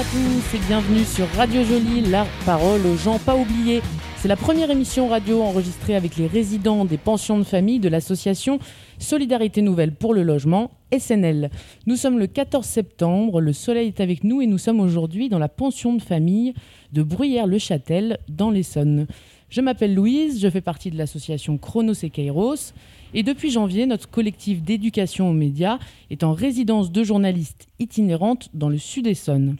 [0.00, 3.82] À tous et bienvenue sur Radio Jolie, la parole aux gens pas oubliés.
[4.16, 8.60] C'est la première émission radio enregistrée avec les résidents des pensions de famille de l'association
[8.98, 11.50] Solidarité Nouvelle pour le logement, SNL.
[11.84, 15.38] Nous sommes le 14 septembre, le soleil est avec nous et nous sommes aujourd'hui dans
[15.38, 16.54] la pension de famille
[16.94, 19.06] de Bruyères-le-Châtel dans l'Essonne.
[19.50, 22.72] Je m'appelle Louise, je fais partie de l'association Chronos et Kairos.
[23.12, 25.78] Et depuis janvier, notre collectif d'éducation aux médias
[26.08, 29.56] est en résidence de journalistes itinérantes dans le Sud-Essonne.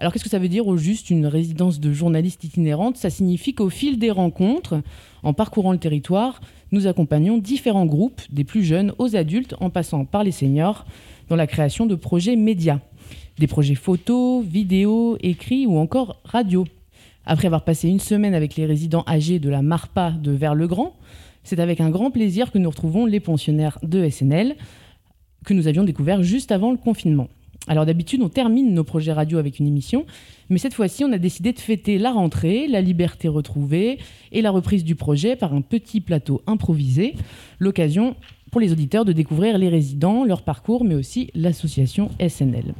[0.00, 3.52] Alors qu'est-ce que ça veut dire au juste une résidence de journalistes itinérantes Ça signifie
[3.52, 4.80] qu'au fil des rencontres,
[5.22, 6.40] en parcourant le territoire,
[6.72, 10.86] nous accompagnons différents groupes, des plus jeunes aux adultes, en passant par les seniors,
[11.28, 12.78] dans la création de projets médias.
[13.38, 16.64] Des projets photos, vidéos, écrits ou encore radio.
[17.26, 20.96] Après avoir passé une semaine avec les résidents âgés de la Marpa de Vers-le-Grand,
[21.44, 24.56] c'est avec un grand plaisir que nous retrouvons les pensionnaires de SNL
[25.44, 27.28] que nous avions découverts juste avant le confinement.
[27.68, 30.06] Alors d'habitude, on termine nos projets radio avec une émission,
[30.48, 33.98] mais cette fois-ci, on a décidé de fêter la rentrée, la liberté retrouvée
[34.32, 37.14] et la reprise du projet par un petit plateau improvisé,
[37.58, 38.16] l'occasion
[38.50, 42.74] pour les auditeurs de découvrir les résidents, leur parcours, mais aussi l'association SNL.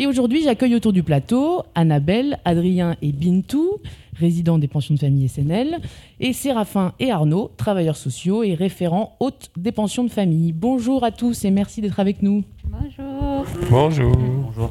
[0.00, 3.78] Et aujourd'hui, j'accueille autour du plateau Annabelle, Adrien et Bintou,
[4.14, 5.78] résidents des pensions de famille SNL,
[6.20, 10.52] et Séraphin et Arnaud, travailleurs sociaux et référents hôtes des pensions de famille.
[10.52, 12.44] Bonjour à tous et merci d'être avec nous.
[12.64, 13.44] Bonjour.
[13.68, 14.16] Bonjour.
[14.16, 14.70] Bonjour.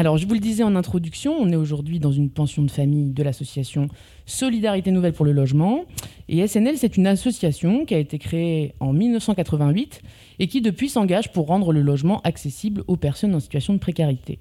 [0.00, 3.12] Alors, je vous le disais en introduction, on est aujourd'hui dans une pension de famille
[3.12, 3.88] de l'association
[4.24, 5.84] Solidarité Nouvelle pour le Logement.
[6.30, 10.00] Et SNL, c'est une association qui a été créée en 1988
[10.38, 14.38] et qui, depuis, s'engage pour rendre le logement accessible aux personnes en situation de précarité.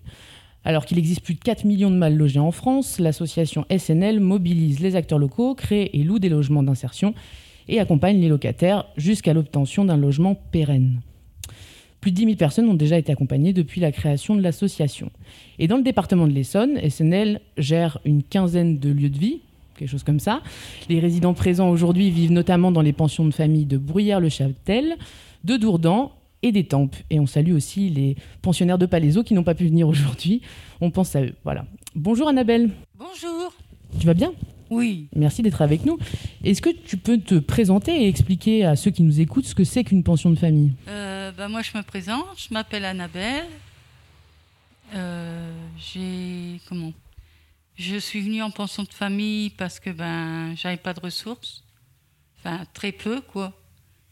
[0.64, 4.80] Alors qu'il existe plus de 4 millions de mal logés en France, l'association SNL mobilise
[4.80, 7.14] les acteurs locaux, crée et loue des logements d'insertion
[7.68, 11.02] et accompagne les locataires jusqu'à l'obtention d'un logement pérenne.
[12.02, 15.12] Plus de 10 000 personnes ont déjà été accompagnées depuis la création de l'association.
[15.58, 19.42] Et dans le département de l'Essonne, SNL gère une quinzaine de lieux de vie,
[19.76, 20.42] quelque chose comme ça.
[20.88, 24.96] Les résidents présents aujourd'hui vivent notamment dans les pensions de famille de Bruyères-le-Châtel,
[25.44, 26.12] de Dourdan
[26.42, 26.96] et d'Étampes.
[27.10, 30.42] Et on salue aussi les pensionnaires de Palaiseau qui n'ont pas pu venir aujourd'hui.
[30.82, 31.34] On pense à eux.
[31.44, 31.66] Voilà.
[31.96, 32.70] Bonjour Annabelle.
[32.98, 33.54] Bonjour.
[34.00, 34.32] Tu vas bien?
[34.70, 35.08] Oui.
[35.16, 35.98] Merci d'être avec nous.
[36.44, 39.64] Est-ce que tu peux te présenter et expliquer à ceux qui nous écoutent ce que
[39.64, 40.74] c'est qu'une pension de famille?
[40.88, 42.26] Euh, bah, moi, je me présente.
[42.38, 43.46] Je m'appelle Annabelle.
[44.96, 46.94] Euh, j'ai comment?
[47.76, 51.64] Je suis venue en pension de famille parce que ben j'avais pas de ressources,
[52.38, 53.54] enfin très peu quoi.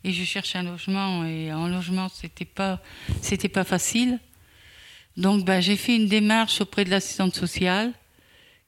[0.03, 2.79] Et je cherchais un logement et en logement c'était pas
[3.21, 4.19] c'était pas facile.
[5.17, 7.91] Donc ben, j'ai fait une démarche auprès de l'assistante sociale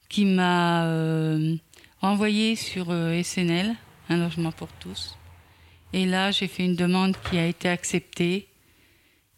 [0.09, 1.55] qui m'a euh,
[2.01, 3.75] envoyé sur euh, SNL
[4.09, 5.17] un logement pour tous.
[5.93, 8.47] Et là, j'ai fait une demande qui a été acceptée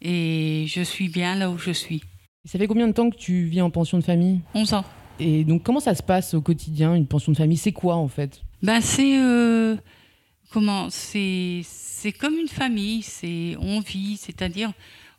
[0.00, 2.02] et je suis bien là où je suis.
[2.44, 4.40] Ça fait combien de temps que tu vis en pension de famille?
[4.54, 4.84] 11 ans.
[5.18, 7.56] Et donc comment ça se passe au quotidien, une pension de famille?
[7.56, 8.42] C'est quoi en fait?
[8.62, 9.76] Ben c'est euh,
[10.50, 10.88] comment?
[10.90, 13.02] C'est c'est comme une famille.
[13.02, 14.72] C'est on vit, c'est-à-dire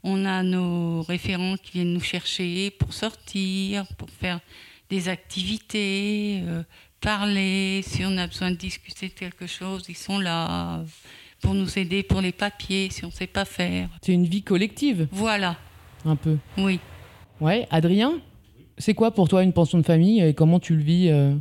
[0.04, 4.42] on a nos référents qui viennent nous chercher pour sortir, pour faire
[4.90, 6.64] des activités, euh,
[7.04, 7.82] parler.
[7.84, 10.82] Si on a besoin de discuter de quelque chose, ils sont là
[11.42, 13.90] pour nous aider pour les papiers si on ne sait pas faire.
[14.02, 15.58] C'est une vie collective, Voilà.
[16.06, 16.38] un peu.
[16.58, 16.80] Oui.
[17.42, 18.14] Ouais, Adrien
[18.78, 21.36] C'est quoi pour toi une pension de famille et comment tu le vis euh,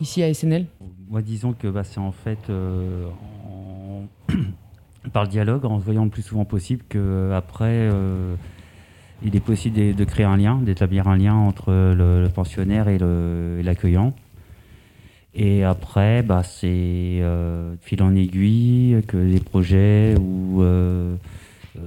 [0.00, 0.66] ici à SNL
[1.08, 3.08] Moi, disons que bah, c'est en fait euh,
[3.48, 4.06] en-
[5.12, 7.88] par le dialogue, en se voyant le plus souvent possible, qu'après,
[9.22, 12.88] il est possible de, de créer un lien, d'établir un lien entre le, le pensionnaire
[12.88, 12.98] et
[13.62, 14.12] l'accueillant.
[15.40, 21.14] Et après, bah, c'est euh, fil en aiguille que des projets ou euh,
[21.78, 21.80] euh,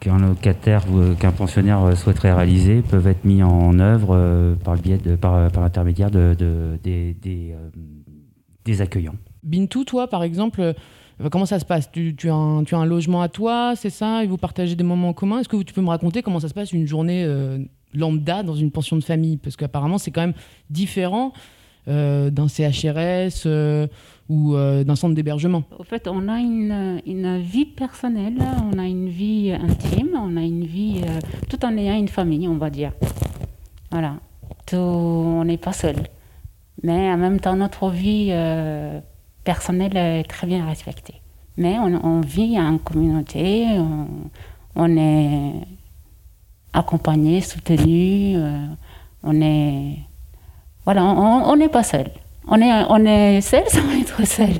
[0.00, 4.80] qu'un locataire ou euh, qu'un pensionnaire souhaiterait réaliser peuvent être mis en œuvre par le
[4.80, 7.54] biais de, par, par l'intermédiaire de, de- des, des,
[8.64, 9.16] des accueillants.
[9.42, 10.72] Bintou, toi par exemple,
[11.30, 11.92] comment ça se passe?
[11.92, 14.24] Tu, as un, tu as un logement à toi, c'est ça?
[14.24, 16.48] Et vous partagez des moments en commun Est-ce que tu peux me raconter comment ça
[16.48, 17.26] se passe une journée
[17.92, 19.36] lambda dans une pension de famille?
[19.36, 20.34] Parce qu'apparemment c'est quand même
[20.70, 21.34] différent
[21.86, 23.86] d'un CHRS euh,
[24.28, 25.64] ou euh, d'un centre d'hébergement.
[25.78, 28.38] Au fait, on a une, une vie personnelle,
[28.72, 32.46] on a une vie intime, on a une vie euh, tout en ayant une famille,
[32.46, 32.92] on va dire.
[33.90, 34.16] Voilà.
[34.72, 35.96] On n'est pas seul.
[36.82, 39.00] Mais en même temps, notre vie euh,
[39.44, 41.22] personnelle est très bien respectée.
[41.56, 43.66] Mais on, vit en communauté,
[44.76, 45.54] on, est
[46.72, 48.66] accompagné, soutenu, euh,
[49.24, 49.96] on est.
[50.88, 52.06] Voilà, on n'est pas seul.
[52.48, 54.52] On est, on est seul sans être seul.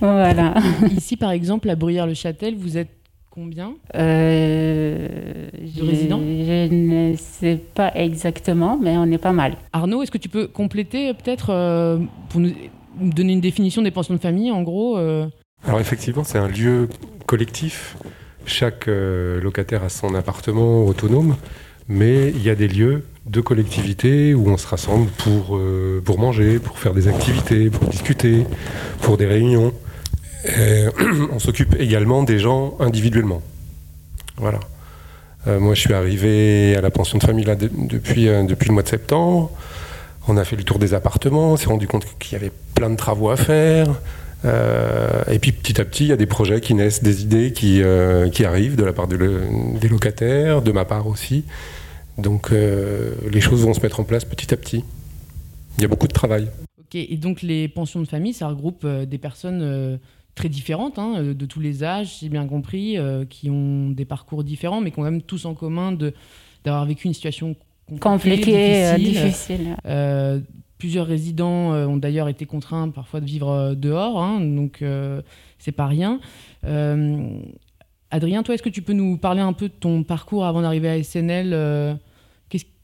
[0.00, 0.54] voilà.
[0.96, 2.88] Ici par exemple à Bruyères-le-Châtel, vous êtes
[3.30, 5.06] combien euh,
[5.52, 9.58] De résidents Je ne sais pas exactement, mais on est pas mal.
[9.74, 11.98] Arnaud, est-ce que tu peux compléter peut-être euh,
[12.30, 12.54] pour nous
[12.98, 15.26] donner une définition des pensions de famille en gros euh?
[15.66, 16.88] Alors effectivement, c'est un lieu
[17.26, 17.98] collectif.
[18.46, 21.36] Chaque euh, locataire a son appartement autonome,
[21.86, 26.18] mais il y a des lieux de collectivité où on se rassemble pour, euh, pour
[26.18, 28.44] manger, pour faire des activités, pour discuter,
[29.02, 29.72] pour des réunions.
[30.44, 30.86] Et
[31.32, 33.42] on s'occupe également des gens individuellement.
[34.36, 34.60] Voilà.
[35.46, 38.88] Euh, moi, je suis arrivé à la pension de famille depuis, euh, le mois de
[38.88, 39.50] septembre.
[40.26, 42.90] On a fait le tour des appartements, on s'est rendu compte qu'il y avait plein
[42.90, 43.88] de travaux à faire.
[44.44, 47.52] Euh, et puis petit à petit, il y a des projets qui naissent, des idées
[47.52, 51.44] qui, euh, arrivent de la part des locataires, de ma part aussi.
[52.18, 54.84] Donc euh, les choses vont se mettre en place petit à petit.
[55.78, 56.48] Il y a beaucoup de travail.
[56.80, 59.96] Ok, et donc les pensions de famille, ça regroupe euh, des personnes euh,
[60.34, 64.04] très différentes, hein, de tous les âges, si j'ai bien compris, euh, qui ont des
[64.04, 66.12] parcours différents, mais qui ont quand même tous en commun de
[66.64, 67.54] d'avoir vécu une situation
[68.00, 69.24] compliquée, Compliqué, euh, difficile.
[69.24, 69.76] difficile.
[69.86, 70.40] Euh,
[70.78, 75.22] plusieurs résidents euh, ont d'ailleurs été contraints parfois de vivre euh, dehors, hein, donc euh,
[75.58, 76.20] c'est pas rien.
[76.64, 77.38] Euh,
[78.10, 80.88] Adrien, toi, est-ce que tu peux nous parler un peu de ton parcours avant d'arriver
[80.88, 81.94] à SNL euh,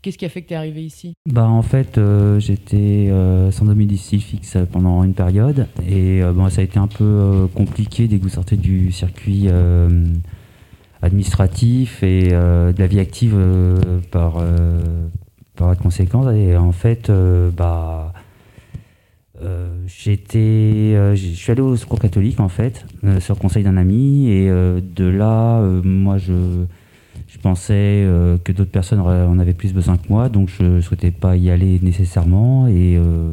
[0.05, 1.17] Qu'est-ce qui a fait que tu es arrivé ici?
[1.25, 5.67] Bah en fait euh, j'étais euh, sans domicile fixe pendant une période.
[5.89, 9.49] Et euh, bon, ça a été un peu compliqué dès que vous sortez du circuit
[11.01, 13.35] administratif et de la vie active
[14.11, 14.45] par,
[15.57, 16.27] par la conséquence.
[16.35, 17.11] Et en fait
[17.57, 18.13] bah
[19.87, 22.85] j'étais je suis allé au secours catholique en fait
[23.21, 24.29] sur conseil d'un ami.
[24.29, 26.67] Et de là moi je
[27.35, 30.81] je pensais euh, que d'autres personnes en avaient plus besoin que moi, donc je ne
[30.81, 32.69] souhaitais pas y aller nécessairement.
[32.69, 33.33] Et, euh,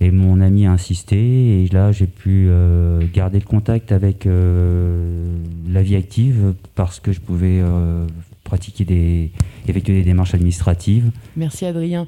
[0.00, 5.36] et mon ami a insisté, et là j'ai pu euh, garder le contact avec euh,
[5.68, 8.06] la vie active parce que je pouvais euh,
[8.44, 9.32] pratiquer des,
[9.66, 11.10] effectuer des démarches administratives.
[11.36, 12.06] Merci Adrien.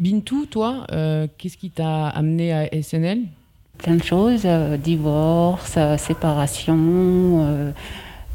[0.00, 3.20] Bintou, toi, euh, qu'est-ce qui t'a amené à SNL
[3.78, 7.72] Plein de choses, euh, divorce, euh, séparation,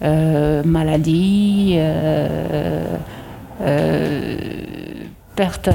[0.03, 2.95] euh, maladie, euh,
[3.61, 4.37] euh,
[5.35, 5.69] perte,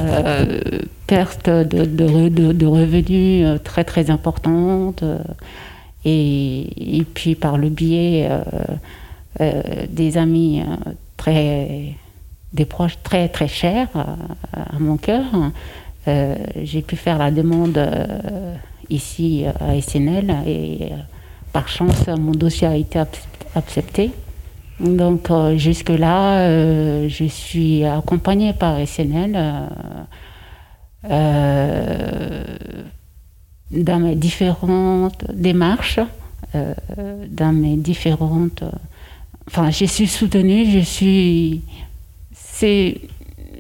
[1.07, 5.03] perte de, de, re- de- de revenus très très importante.
[6.05, 8.29] et, puis par le biais
[9.89, 10.63] des amis
[11.17, 11.95] très
[12.53, 13.89] des proches très très chers
[14.53, 15.25] à, mon cœur,
[16.07, 17.79] j'ai pu faire la demande
[18.91, 20.91] ici à SNL et
[21.53, 24.13] par chance mon dossier a été ac- accepté.
[24.81, 29.39] Donc euh, jusque-là, euh, je suis accompagnée par SNL
[31.11, 32.45] euh,
[33.71, 36.01] dans mes différentes démarches,
[36.55, 38.63] dans mes différentes...
[39.47, 41.63] Enfin, je suis soutenue, je suis...
[42.35, 43.01] C'est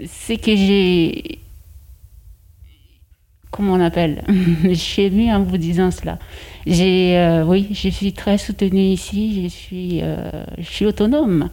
[0.06, 1.38] c'est que j'ai...
[3.52, 4.22] Comment on appelle
[4.64, 6.16] Je suis émue en vous disant cela.
[6.66, 10.16] J'ai, euh, oui, je suis très soutenue ici, je suis, euh,
[10.56, 11.50] je suis autonome.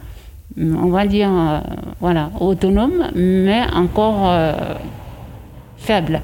[0.58, 1.60] On va dire, euh,
[2.00, 4.32] voilà, autonome, mais encore
[5.76, 6.22] faible,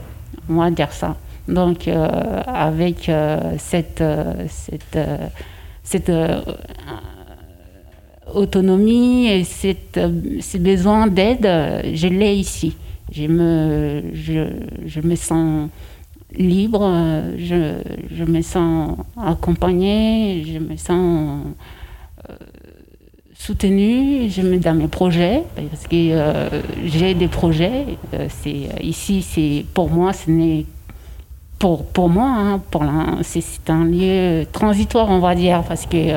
[0.49, 1.15] on va dire ça.
[1.47, 3.11] Donc, avec
[3.59, 4.03] cette,
[4.49, 4.99] cette,
[5.83, 6.13] cette
[8.35, 10.01] autonomie et cette,
[10.41, 11.47] ce besoin d'aide,
[11.93, 12.75] je l'ai ici.
[13.13, 14.49] Je me, je,
[14.85, 15.69] je me sens
[16.33, 16.93] libre,
[17.39, 17.83] je,
[18.13, 21.45] je me sens accompagnée, je me sens
[22.29, 22.35] euh,
[23.35, 26.49] soutenue je me, dans mes projets, parce que euh,
[26.85, 27.85] j'ai des projets.
[28.15, 28.29] euh,
[28.83, 30.67] ici, c'est, pour moi, ce n'est
[31.59, 36.15] pour, pour moi, hein, c'est, c'est un lieu transitoire, on va dire, parce qu'il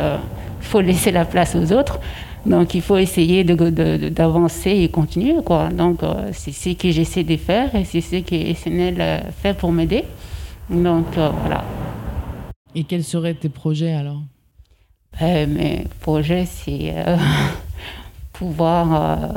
[0.60, 2.00] faut laisser la place aux autres.
[2.46, 5.36] Donc il faut essayer d'avancer et continuer.
[5.43, 5.69] Quoi.
[5.69, 9.53] Donc euh, c'est ce que j'essaie de faire et c'est ce que SNL euh, fait
[9.53, 10.05] pour m'aider.
[10.69, 11.63] Donc euh, voilà.
[12.75, 14.22] Et quels seraient tes projets alors?
[15.22, 16.93] Euh, mes projets, c'est
[18.34, 19.34] pouvoir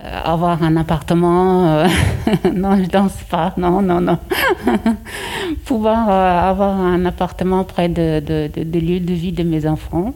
[0.00, 1.84] avoir un appartement.
[2.54, 3.52] non, je danse pas.
[3.58, 4.18] Non, non, non.
[5.66, 10.14] pouvoir avoir un appartement près de, de, de, de lieu de vie de mes enfants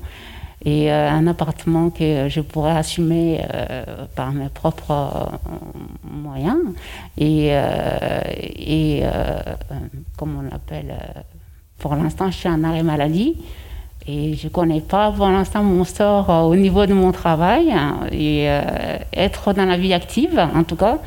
[0.65, 5.37] et euh, un appartement que je pourrais assumer euh, par mes propres euh,
[6.05, 6.59] moyens.
[7.19, 9.03] Et, et
[10.17, 10.95] comment on l'appelle
[11.79, 13.37] pour l'instant je suis en arrêt maladie.
[14.07, 18.49] Et je connais pas pour l'instant mon sort au niveau de mon travail hein, et
[19.13, 20.99] être dans la vie active en tout cas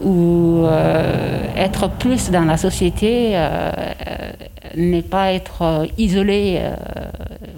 [0.00, 3.70] ou euh, être plus dans la société, euh,
[4.08, 4.30] euh,
[4.76, 6.60] ne pas être isolé,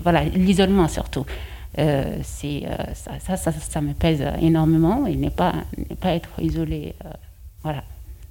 [0.02, 1.26] voilà, l'isolement surtout.
[1.76, 2.62] c'est,
[2.94, 5.52] ça, ça, ça, me pèse énormément et ne pas,
[6.00, 6.94] pas être isolé.
[7.62, 7.82] voilà,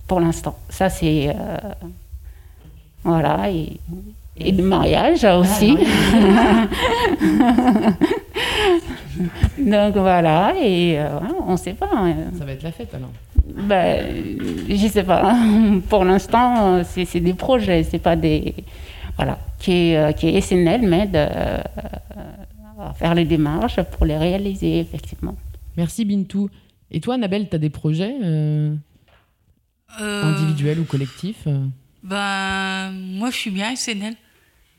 [0.07, 0.57] pour l'instant.
[0.69, 1.35] Ça, c'est.
[3.03, 3.79] voilà, et,
[4.37, 5.77] et le mariage aussi.
[9.57, 10.99] Donc voilà, et
[11.47, 11.89] on ne sait pas.
[11.93, 12.15] Hein.
[12.37, 13.11] Ça va être la fête alors
[13.45, 14.05] ben,
[14.69, 15.35] Je sais pas.
[15.89, 18.55] Pour l'instant, c'est des projets, c'est pas des.
[19.15, 21.61] Voilà, qui est, qui est SNL m'aide euh,
[22.79, 25.35] à faire les démarches pour les réaliser, effectivement.
[25.77, 26.49] Merci Bintou.
[26.91, 28.73] Et toi, Annabelle, tu as des projets euh,
[30.01, 31.47] euh, individuels ou collectifs
[32.03, 34.15] ben, Moi, je suis bien SNL.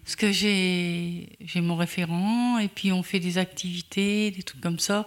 [0.04, 5.06] Parce que j'ai mon référent et puis on fait des activités, des trucs comme ça.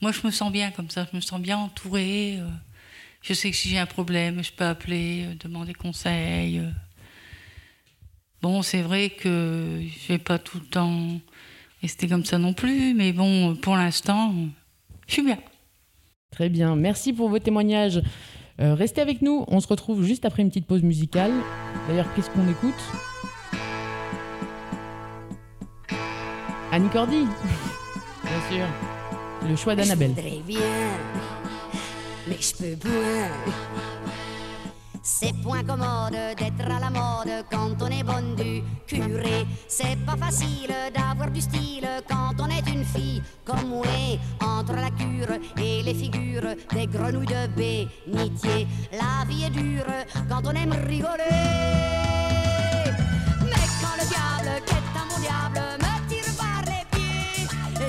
[0.00, 1.06] Moi, je me sens bien comme ça.
[1.10, 2.38] Je me sens bien entourée.
[3.22, 6.62] Je sais que si j'ai un problème, je peux appeler, demander conseil.
[8.42, 11.20] Bon, c'est vrai que je vais pas tout le temps
[11.82, 14.34] rester comme ça non plus, mais bon, pour l'instant,
[15.06, 15.38] je suis bien.
[16.30, 18.00] Très bien, merci pour vos témoignages.
[18.60, 21.32] Euh, restez avec nous, on se retrouve juste après une petite pause musicale.
[21.88, 22.74] D'ailleurs, qu'est-ce qu'on écoute?
[26.72, 27.26] Annie Cordy
[28.22, 28.66] Bien sûr.
[29.48, 30.14] Le choix d'Annabelle.
[32.28, 32.76] mais je peux
[35.02, 39.46] c'est point commode d'être à la mode quand on est bonne du curé.
[39.66, 43.86] C'est pas facile d'avoir du style quand on est une fille comme moi.
[44.40, 48.66] Entre la cure et les figures des grenouilles de bénitier.
[48.92, 49.84] La vie est dure
[50.28, 51.24] quand on aime rigoler.
[53.42, 55.69] Mais quand le diable, qui est un bon diable,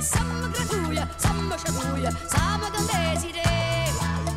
[0.01, 3.39] ça me gratouille, ça me chatouille, ça me donne des idées.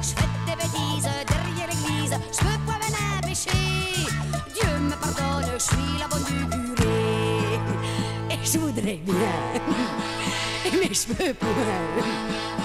[0.03, 2.75] Je fais des bêtises derrière l'église, je peux pas
[4.55, 7.61] Dieu me pardonne, je suis la bonne du curé.
[8.31, 9.35] Et je voudrais bien,
[10.73, 12.64] mais je peux pas.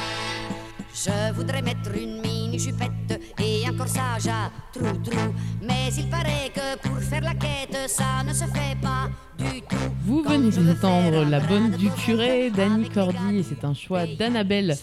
[1.02, 5.34] Je voudrais mettre une mini jupette et un corsage à trou-trou.
[5.62, 9.78] Mais il paraît que pour faire la quête, ça ne se fait pas du tout.
[10.02, 14.76] Vous venez d'entendre La bonne du curé d'Annie Cordy et c'est un choix d'Annabelle.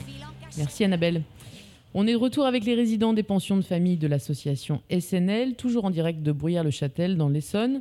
[0.57, 1.21] Merci Annabelle.
[1.93, 5.85] On est de retour avec les résidents des pensions de famille de l'association SNL, toujours
[5.85, 7.81] en direct de Bruyères-le-Châtel dans l'Essonne.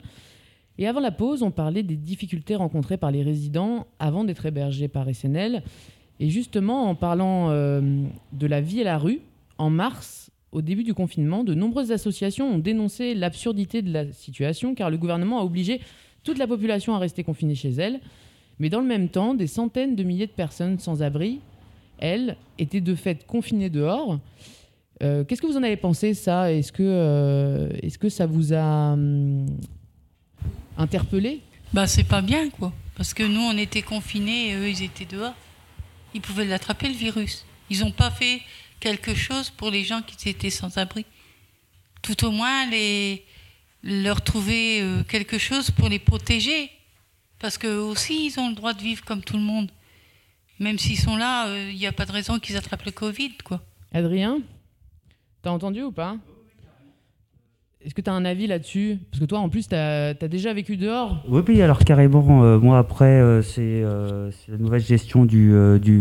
[0.77, 4.89] Et avant la pause, on parlait des difficultés rencontrées par les résidents avant d'être hébergés
[4.89, 5.63] par SNL.
[6.19, 7.81] Et justement, en parlant euh,
[8.31, 9.19] de la vie à la rue,
[9.57, 14.75] en mars, au début du confinement, de nombreuses associations ont dénoncé l'absurdité de la situation
[14.75, 15.81] car le gouvernement a obligé
[16.24, 18.00] toute la population à rester confinée chez elle.
[18.60, 21.41] Mais dans le même temps, des centaines de milliers de personnes sans abri
[21.98, 24.19] elle, était de fait confinée dehors.
[25.03, 26.51] Euh, qu'est-ce que vous en avez pensé, ça?
[26.51, 27.69] Est-ce que, euh,
[28.00, 29.45] que ça vous a hum,
[30.77, 31.41] interpellé?
[31.74, 32.72] Bah, c'est pas bien, quoi.
[32.95, 35.34] Parce que nous, on était confinés et eux, ils étaient dehors.
[36.15, 37.45] Ils pouvaient l'attraper, le virus.
[37.69, 38.41] Ils n'ont pas fait
[38.79, 41.05] quelque chose pour les gens qui étaient sans abri.
[42.01, 42.69] Tout au moins,
[43.84, 46.72] leur trouver euh, quelque chose pour les protéger.
[47.39, 49.69] Parce qu'eux aussi, ils ont le droit de vivre comme tout le monde.
[50.60, 53.34] Même s'ils sont là, il euh, n'y a pas de raison qu'ils attrapent le Covid,
[53.43, 53.62] quoi.
[53.91, 54.39] Adrien,
[55.41, 56.17] t'as entendu ou pas?
[57.86, 58.98] Est-ce que tu as un avis là-dessus?
[59.12, 62.44] Parce que toi, en plus, tu as, déjà vécu dehors Oui, oui alors carrément.
[62.44, 63.84] Euh, moi, après, euh, c'est
[64.51, 65.27] la nouvelle gestion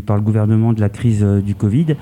[0.07, 1.97] par le gouvernement de la crise du Covid.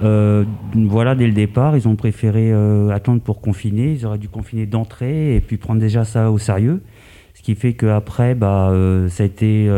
[0.00, 2.52] voilà, dès le départ, ils ont préféré
[2.92, 3.92] attendre pour confiner.
[3.92, 6.82] Ils auraient dû confiner d'entrée et puis prendre déjà ça au sérieux.
[7.34, 8.72] Ce qui fait qu'après, bah,
[9.08, 9.68] ça a été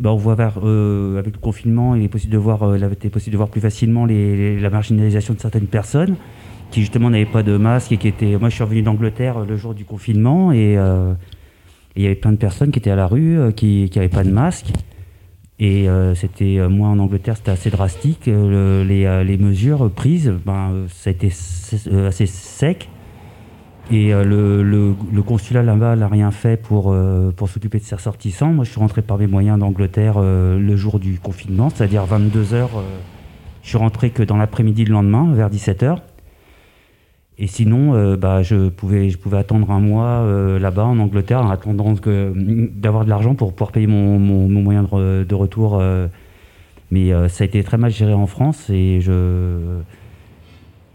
[0.00, 3.32] bah, on voit euh, avec le confinement, il est possible de voir, euh, été possible
[3.32, 6.16] de voir plus facilement la marginalisation de certaines personnes
[6.70, 8.36] qui justement n'avaient pas de masque et qui étaient.
[8.38, 10.76] Moi, je suis revenu d'Angleterre euh, le jour du confinement et
[11.96, 14.30] il y avait plein de personnes qui étaient à la rue, qui n'avaient pas de
[14.30, 14.72] masque.
[15.58, 18.26] Et c'était, moi en Angleterre, c'était assez drastique.
[18.26, 22.88] les, mesures prises, ben, ça a été assez sec.
[23.90, 24.22] Et euh,
[24.62, 28.52] le, consulat là-bas n'a rien fait pour, euh, pour s'occuper de ses ressortissants.
[28.52, 32.68] Moi, je suis rentré par mes moyens d'Angleterre euh, le jour du confinement, c'est-à-dire 22h.
[33.62, 35.98] je suis rentré que dans l'après-midi le lendemain, vers 17h.
[37.42, 40.26] Et sinon, bah, je, pouvais, je pouvais attendre un mois
[40.58, 45.34] là-bas en Angleterre en attendant d'avoir de l'argent pour pouvoir payer mon, mon, moyen de,
[45.34, 45.82] retour.
[46.90, 49.80] mais ça a été très mal géré en France et je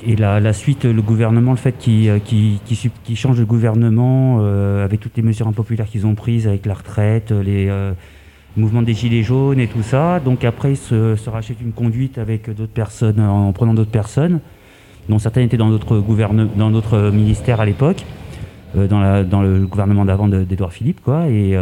[0.04, 5.00] et la, suite, le gouvernement, le fait qu'ils euh, qui changent de gouvernement euh, avec
[5.00, 7.94] toutes les mesures impopulaires qu'ils ont prises, avec la retraite, les euh,
[8.58, 10.20] mouvements des gilets jaunes et tout ça.
[10.20, 14.42] Donc après, ils se, se rachètent une conduite avec d'autres personnes, en prenant d'autres personnes,
[15.10, 16.04] dont certaines étaient dans d'autres
[16.56, 18.04] dans d'autres ministères à l'époque,
[18.76, 21.28] dans, dans, le gouvernement d'avant d'Edouard Philippe, quoi.
[21.30, 21.56] Et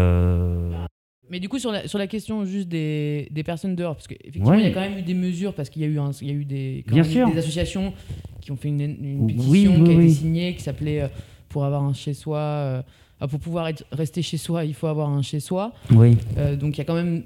[1.30, 4.54] Mais du coup, sur la, sur la question juste des, des personnes dehors, parce qu'effectivement,
[4.54, 6.28] il y a quand même eu des mesures, parce qu'il y a eu, un, il
[6.28, 7.30] y a eu des, Bien sûr.
[7.32, 7.94] des associations
[8.42, 10.04] qui ont fait une, une pétition oui, qui a oui.
[10.06, 11.08] été signée, qui s'appelait euh,
[11.50, 12.82] Pour avoir un chez-soi, euh,
[13.20, 15.72] ah, pour pouvoir être, rester chez soi, il faut avoir un chez-soi.
[15.92, 17.24] Oui, Euh, donc il y a quand même.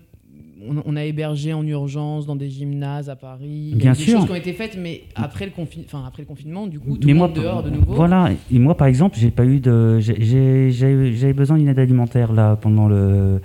[0.68, 3.46] On, on a hébergé en urgence dans des gymnases à Paris.
[3.48, 4.18] Il y a Bien des sûr.
[4.18, 5.52] choses qui ont été faites, mais après le,
[5.86, 7.94] enfin, après le confinement, du coup, tout mais le moi, monde dehors de nouveau.
[7.94, 8.30] voilà.
[8.52, 12.88] Et moi, par exemple, j'ai pas eu de, j'avais besoin d'une aide alimentaire là pendant
[12.88, 13.40] le,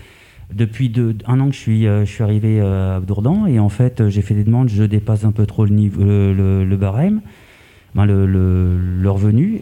[0.54, 3.59] depuis deux- un an que je suis, euh, je suis arrivé euh, à Dourdan et
[3.59, 6.33] en fait, euh, j'ai fait des demandes, je dépasse un peu trop le niveau, le,
[6.33, 7.21] le- le barème,
[7.95, 9.61] ben, le, le, le revenu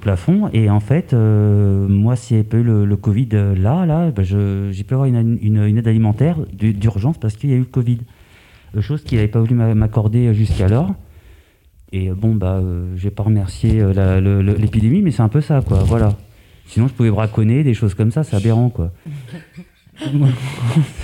[0.00, 3.54] plafond et en fait, euh, moi, s'il n'y avait pas eu le, le Covid euh,
[3.56, 7.50] là, là, je- j'ai pu avoir une, une- une aide alimentaire d'u- d'urgence parce qu'il
[7.50, 7.98] y a eu le Covid,
[8.76, 10.94] Euh, chose qu'il n'avait pas voulu m'a- m'accorder jusqu'alors.
[11.92, 15.40] Et euh, bon, bah, euh, je vais pas remercier euh, l'épidémie, mais c'est un peu
[15.40, 15.78] ça, quoi.
[15.84, 16.16] Voilà.
[16.66, 18.90] Sinon, je pouvais braconner, des choses comme ça, c'est aberrant, quoi.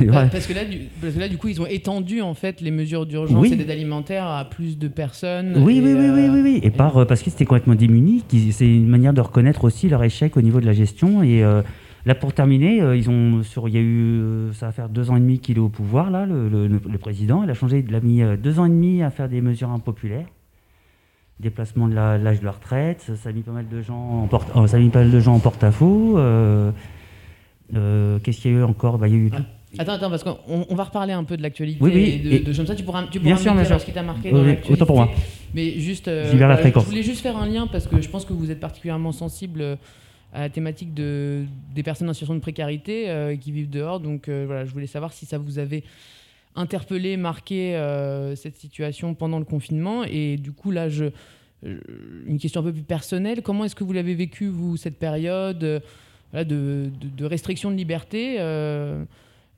[0.01, 0.29] vrai.
[0.31, 2.71] Parce que, là, du, parce que là, du coup, ils ont étendu en fait les
[2.71, 3.53] mesures d'urgence Oui.
[3.53, 5.55] et d'aide alimentaire à plus de personnes.
[5.59, 6.61] Oui, et, oui, oui, oui, euh, oui, oui.
[6.63, 10.03] Et par, euh, parce qu'ils étaient complètement démunis, c'est une manière de reconnaître aussi leur
[10.05, 11.23] échec au niveau de la gestion.
[11.23, 11.63] Et euh,
[12.07, 14.21] là, pour terminer, euh, ils ont, sur, il y a eu,
[14.55, 16.99] ça va faire deux ans et demi qu'il est au pouvoir, là, le, le- le
[16.99, 17.43] président.
[17.45, 20.27] Il a changé, il a mis deux ans et demi à faire des mesures impopulaires.
[21.39, 24.51] Déplacement de l'âge de la retraite, ça, a mis pas mal de gens en porte,
[24.69, 26.19] ça a mis pas mal de gens en porte-à-faux.
[26.19, 26.71] euh,
[28.23, 29.43] Qu'est-ce qu'il y a eu encore Bah, il y a eu Ah,
[29.79, 30.37] Attends, attends, parce qu'on
[30.69, 32.75] on va reparler un peu de l'actualité Oui, oui, et de, et- de ça.
[32.75, 33.81] Tu pourras, tu Bien pourras me bien dire sûr.
[33.81, 34.73] ce qui t'a marqué Oui, dans oui, l'actualité.
[34.73, 35.11] autant pour moi.
[35.55, 36.85] Mais juste, euh, la fréquence.
[36.85, 39.61] je voulais juste faire un lien parce que je pense que vous êtes particulièrement sensible
[39.61, 39.77] euh,
[40.33, 44.01] à la thématique de, des personnes en situation de précarité euh, qui vivent dehors.
[44.01, 45.85] Donc euh, voilà, je voulais savoir si ça vous avait
[46.57, 50.03] interpellé, marqué euh, cette situation pendant le confinement.
[50.05, 51.05] Et du coup, là, je,
[51.65, 51.79] euh,
[52.27, 53.41] une question un peu plus personnelle.
[53.43, 55.63] Comment est-ce que vous l'avez vécu, vous, cette période?
[55.63, 55.79] euh,
[56.33, 59.05] de, de, de restriction de liberté euh,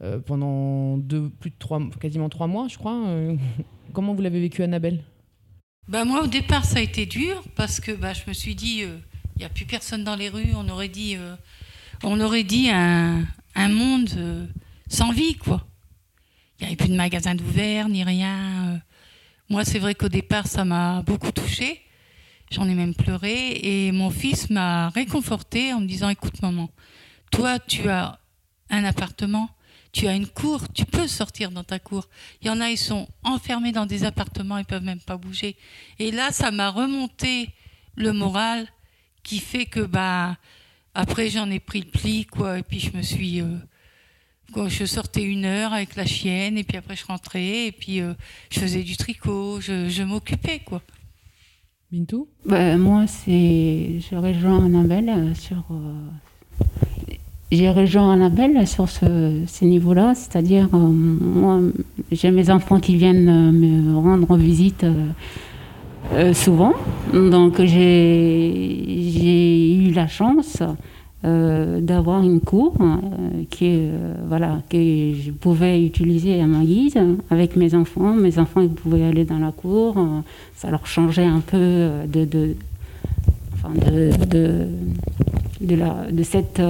[0.03, 0.99] euh, pendant
[1.41, 3.07] plus de trois, quasiment trois mois, je crois.
[3.09, 3.37] euh.
[3.93, 5.03] Comment vous l'avez vécu, Annabelle?
[5.89, 8.85] Bah moi au départ ça a été dur parce que bah, je me suis dit
[8.85, 11.17] il n'y a plus personne dans les rues, on aurait dit
[12.05, 13.25] on aurait dit un,
[13.57, 14.49] un monde
[14.89, 15.67] sans vie quoi.
[16.59, 18.81] Il n'y avait plus de magasins d'ouvert ni rien.
[19.51, 21.82] Moi c'est vrai qu'au départ ça m'a beaucoup touchée.
[22.53, 26.69] J'en ai même pleuré et mon fils m'a réconfortée en me disant écoute maman,
[27.31, 28.21] toi tu as
[28.69, 29.49] un appartement,
[29.91, 32.11] tu as une cour, tu peux sortir dans ta cour.
[32.43, 35.57] Il y en a, ils sont enfermés dans des appartements, ils peuvent même pas bouger.
[35.99, 37.49] Et là, ça m'a remonté
[37.95, 38.69] le moral
[39.23, 40.37] qui fait que bah
[40.95, 45.23] après j'en ai pris le pli quoi et puis je me suis euh, je sortais
[45.23, 48.12] une heure avec la chienne et puis après je rentrais et puis euh,
[48.51, 50.83] je faisais du tricot, je, je m'occupais quoi.
[52.46, 54.00] Ben, moi, c'est.
[54.00, 55.62] Je rejoins Annabelle euh, sur.
[55.70, 56.64] euh,
[57.50, 61.61] J'ai rejoint Annabelle sur ce, niveau-là, c'est-à-dire, euh, moi,
[62.11, 64.87] j'ai mes enfants qui viennent me rendre visite
[66.33, 66.72] souvent.
[67.12, 70.62] Donc, j'ai eu la chance
[71.25, 76.99] euh, d'avoir une cour euh, qui, euh, voilà, que je pouvais utiliser à ma guise
[77.31, 78.13] avec mes enfants.
[78.15, 79.95] Mes enfants ils pouvaient aller dans la cour.
[80.57, 82.57] ça leur changeait un peu de, de,
[83.55, 84.67] enfin de, de,
[85.61, 86.61] de, la, de cette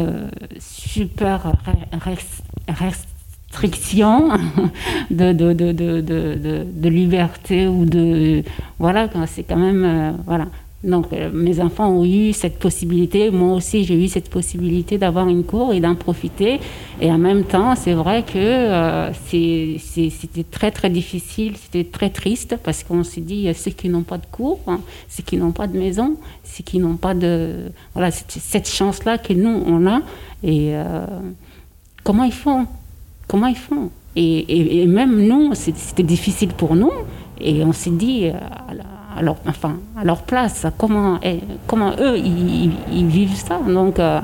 [0.59, 4.29] super re- res- restriction
[5.11, 8.43] de, de, de, liberté ou de...
[8.79, 10.17] Voilà, c'est quand même...
[10.27, 10.47] voilà.
[10.85, 15.29] Donc, euh, mes enfants ont eu cette possibilité, moi aussi j'ai eu cette possibilité d'avoir
[15.29, 16.59] une cour et d'en profiter.
[17.01, 22.57] Et en même temps, c'est vrai que euh, c'était très très difficile, c'était très triste
[22.64, 25.68] parce qu'on s'est dit, ceux qui n'ont pas de cour, hein, ceux qui n'ont pas
[25.68, 27.71] de maison, ceux qui n'ont pas de...
[27.95, 30.01] Voilà, cette, cette chance-là que nous, on a.
[30.42, 31.07] Et euh,
[32.03, 32.66] comment ils font?
[33.29, 33.90] Comment ils font?
[34.16, 36.90] Et, et- même nous, c'était difficile pour nous.
[37.40, 38.31] Et on s'est dit,
[39.16, 41.18] à, leur, enfin, à leur place, comment,
[41.66, 43.59] comment eux, ils, vivent ça?
[43.59, 44.20] Donc, euh,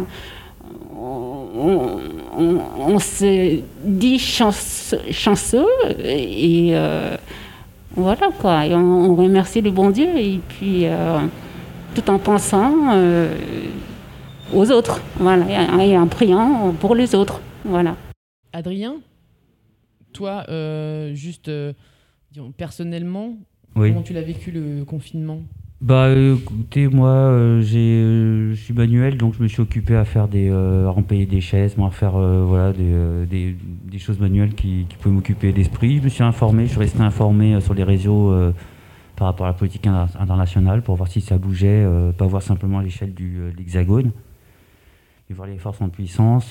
[0.94, 5.66] on, se dit chance- chanceux
[5.98, 7.16] et euh,
[7.94, 8.66] voilà quoi.
[8.66, 11.18] Et on, remercie le bon Dieu et puis euh,
[11.94, 12.72] tout en pensant
[14.52, 15.00] aux autres.
[15.16, 17.40] Voilà, et en priant pour les autres.
[17.64, 17.96] Voilà.
[18.52, 18.96] Adrien
[20.12, 20.44] Toi,
[21.12, 21.50] juste
[22.56, 23.34] personnellement,
[23.78, 23.90] Oui.
[23.90, 25.40] comment tu l'as vécu le confinement?
[25.80, 30.04] Bah écoutez, moi euh, j'ai, euh, je suis manuel, donc je me suis occupé à
[30.04, 33.56] faire des, euh, à des chaises, moi à faire voilà des, des,
[33.88, 35.98] des choses manuelles qui, qui pouvaient m'occuper d'esprit.
[35.98, 38.34] Je me suis informé, je suis resté informé sur les réseaux
[39.14, 41.86] par rapport à la politique inter- internationale pour voir si ça bougeait,
[42.16, 44.10] pas voir simplement à l'échelle de l'Hexagone.
[45.30, 46.50] et voir les forces en puissance,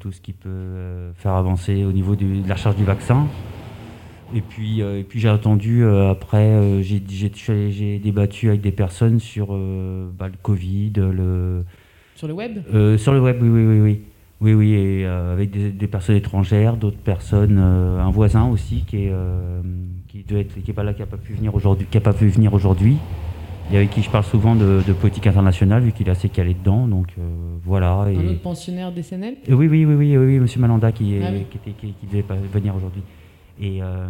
[0.00, 3.26] tout ce qui peut faire avancer au niveau de la charge du vaccin.
[4.34, 10.36] Et puis, et puis j'ai attendu, après, j'ai débattu avec des personnes sur bah, le
[10.42, 11.64] Covid, le...
[12.14, 12.58] Sur le web?
[12.98, 13.80] Sur le web, oui, oui, oui.
[13.80, 14.00] oui.
[14.40, 19.04] Oui, oui, et euh, avec des, personnes étrangères, d'autres personnes, euh, un voisin aussi qui
[19.04, 19.60] est, euh,
[20.08, 22.00] qui doit être, qui est pas là, qui n'a pas pu venir aujourd'hui, qui a
[22.00, 22.96] pas pu venir aujourd'hui,
[23.70, 26.86] et avec qui je parle souvent de, politique internationale, vu qu'il est assez calé dedans,
[26.86, 27.08] donc
[27.66, 28.06] voilà.
[28.10, 28.16] Et...
[28.16, 31.58] Un autre pensionnaire décennel Oui, oui, oui, oui, oui, Monsieur Malanda qui, est, ah qui,
[31.58, 33.02] était, qui, qui devait pas venir aujourd'hui.
[33.62, 34.08] Euh,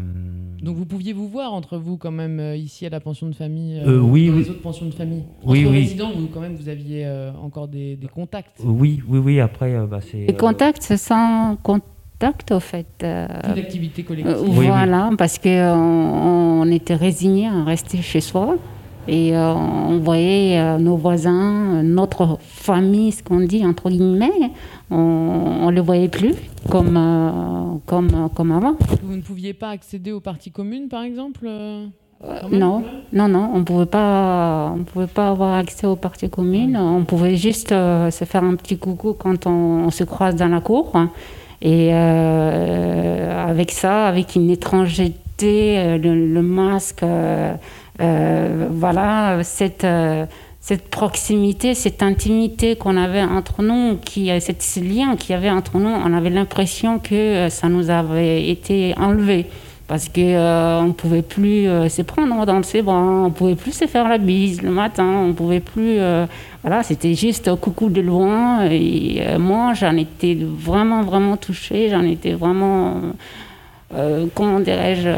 [0.62, 3.34] Donc vous pouviez vous voir entre vous quand même euh, ici à la pension de
[3.34, 4.42] famille, euh, oui, dans oui.
[4.42, 5.24] les autres pensions de famille.
[5.44, 5.78] Oui, entre oui.
[5.78, 7.08] résidents, vous quand même vous aviez
[7.42, 8.60] encore des, contacts.
[8.64, 9.40] Oui, oui, oui.
[9.40, 10.26] Après, bah, c'est.
[10.26, 12.86] Les contacts, c'est sans contact au fait.
[12.98, 14.36] Plus d'activité collective.
[14.36, 18.56] voilà, parce que on, était résignés à rester chez soi.
[19.12, 24.52] Et on voyait nos voisins, notre famille, ce qu'on dit entre guillemets,
[24.90, 26.34] on ne le voyait plus
[26.68, 28.76] comme, euh, comme, comme avant.
[29.02, 31.86] Vous ne pouviez pas accéder aux parties communes, par exemple euh,
[32.52, 36.76] non, non, non, on pouvait pas, on pouvait pas avoir accès aux parties communes.
[36.76, 40.60] On pouvait juste euh, se faire un petit coucou quand on, se croise dans la
[40.60, 40.92] cour.
[41.62, 47.02] Et avec ça, avec une étrangeté, le, masque,
[48.00, 49.86] voilà, cette
[50.60, 55.78] cette proximité, cette intimité qu'on avait entre nous, qui, ce lien qu'il y avait entre
[55.78, 59.46] nous, on avait l'impression que euh, ça nous avait été enlevé.
[59.88, 63.56] Parce qu'on euh, ne pouvait plus euh, se prendre dans ses bras, on ne pouvait
[63.56, 65.98] plus se faire la bise le matin, on ne pouvait plus.
[66.62, 68.66] voilà, c'était juste coucou de loin.
[68.70, 73.00] Et moi, j'en étais vraiment, vraiment touchée, j'en étais vraiment.
[74.34, 75.08] comment dirais-je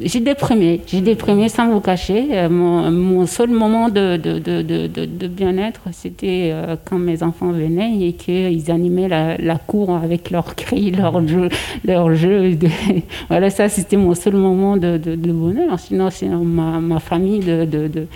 [0.00, 2.28] j'ai déprimé, j'ai déprimé sans vous cacher.
[2.32, 8.06] Euh, mon, seul moment de, de, de, de bien-être, c'était euh, quand mes enfants venaient
[8.06, 11.48] et qu'ils animaient la, la, cour avec leurs cris, leurs jeux.
[11.84, 12.58] Leur jeu
[13.28, 15.78] voilà, ça, c'était mon seul moment de, bonheur.
[15.78, 18.06] Sinon, c'est ma, ma, famille de, de,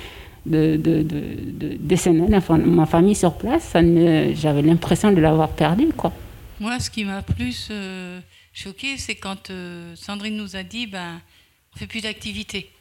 [2.35, 3.73] enfin, ma famille sur place,
[4.35, 5.89] j'avais l'impression de l'avoir perdu.
[5.97, 6.13] Quoi.
[6.61, 8.21] Moi, ce qui m'a plus euh,
[8.53, 9.51] choqué, c'est quand
[9.95, 11.21] Sandrine nous a dit ben,
[11.77, 12.73] on fait plus d'activité.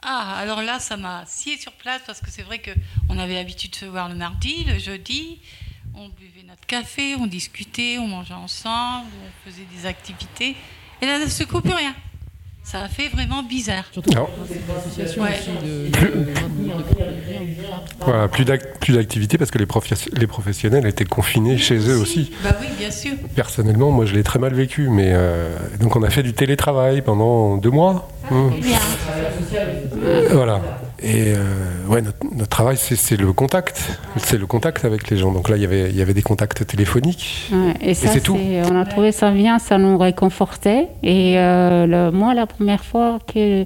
[0.00, 3.72] Ah, alors là, ça m'a scié sur place parce que c'est vrai qu'on avait l'habitude
[3.72, 5.40] de se voir le mardi, le jeudi.
[5.94, 10.54] On buvait notre café, on discutait, on mangeait ensemble, on faisait des activités.
[11.00, 11.96] Et là, ne se coupe plus rien.
[12.64, 13.84] Ça a fait vraiment bizarre.
[13.92, 14.10] Surtout
[18.30, 19.66] plus d'activité parce que les,
[20.12, 22.32] les, professionnels étaient confinés chez eux aussi.
[22.42, 23.12] Bah oui, bien sûr.
[23.34, 24.88] Personnellement, moi, je l'ai très mal vécu.
[24.88, 28.08] Mais euh, donc, on a fait du télétravail pendant deux mois.
[28.24, 28.52] Ah, hum.
[30.30, 30.60] Voilà.
[31.02, 33.98] Et euh, ouais, notre, travail, c'est le contact.
[34.18, 35.32] C'est le contact avec les gens.
[35.32, 37.50] Donc là, y il y avait des contacts téléphoniques.
[37.80, 38.38] et, c'est tout.
[38.70, 40.88] On a trouvé ça bien, ça nous réconfortait.
[41.02, 43.64] Et euh, le, moi, la première fois que.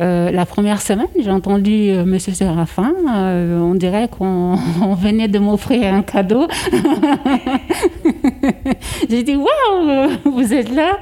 [0.00, 2.04] Euh, la première semaine, j'ai entendu M.
[2.04, 2.92] Monsieur Séraphin.
[3.04, 4.54] on dirait qu'on
[4.94, 6.46] venait de m'offrir un cadeau.
[9.10, 11.00] j'ai dit Waouh, vous êtes là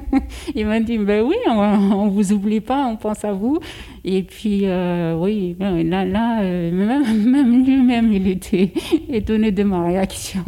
[0.54, 3.58] Il m'a dit Ben oui, on, ne vous oublie pas, on pense à vous.
[4.04, 8.72] Et puis, euh, oui, là, là euh, même, lui-même, il était
[9.08, 10.42] étonné de ma réaction.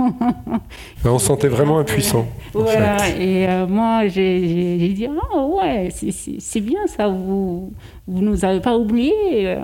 [1.04, 2.26] on se sentait vraiment impuissant.
[2.52, 7.72] Voilà, et euh, moi, j'ai dit, oh ouais, c'est bien ça, vous
[8.09, 9.57] ne nous avez pas oubliés.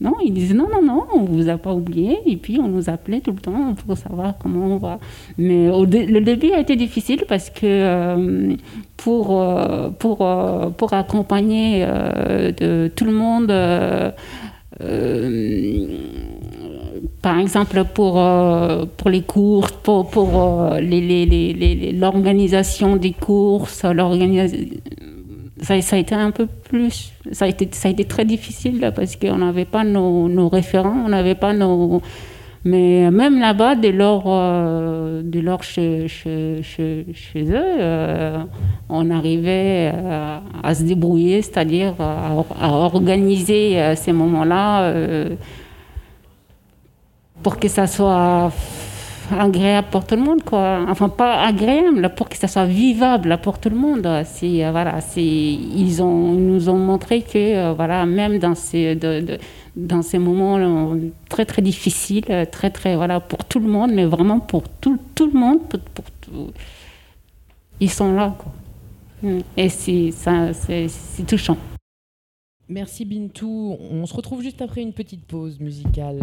[0.00, 2.20] Non, ils disaient non, non, non, on vous a pas oublié.
[2.24, 4.98] Et puis on nous appelait tout le temps pour savoir comment on va.
[5.36, 8.54] Mais le début a été difficile parce que euh,
[8.96, 11.86] pour, euh, pour, euh, pour accompagner
[12.96, 13.52] tout le monde,
[17.20, 18.14] par exemple pour,
[18.96, 20.30] pour les courses, pour, pour
[20.80, 24.66] l'organisation des courses, l'organisation
[25.62, 27.12] ça, a été un peu plus.
[27.32, 31.08] Ça a été, ça a été très difficile parce qu'on n'avait pas nos, référents, on
[31.08, 32.02] n'avait pas nos.
[32.64, 38.38] Mais même là-bas, dès lors, euh, dès lors chez, eux, euh,
[38.90, 44.92] on arrivait à, à se débrouiller, c'est-à-dire à, organiser euh, ces moments-là
[47.42, 48.52] pour que ça soit
[49.32, 50.84] agréable pour tout le monde, quoi.
[50.88, 54.06] Enfin, pas agréable, pour que ça soit vivable pour tout le monde.
[54.24, 58.98] C'est, euh, voilà, c'est, ils, ont, nous ont montré que, euh, voilà, même dans ces,
[59.76, 60.96] dans ces moments
[61.28, 65.26] très, très difficiles, très, très, voilà, pour tout le monde, mais vraiment pour tout, tout
[65.26, 66.50] le monde, pour, tout,
[67.80, 68.52] ils sont là, quoi.
[69.56, 71.56] Et ça, c'est, c'est touchant.
[72.68, 73.76] Merci Bintou.
[73.90, 76.20] On se retrouve juste après une petite pause musicale.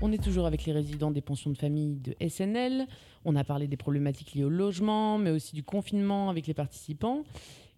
[0.00, 2.86] On est toujours avec les résidents des pensions de famille de SNL.
[3.24, 7.22] On a parlé des problématiques liées au logement, mais aussi du confinement avec les participants.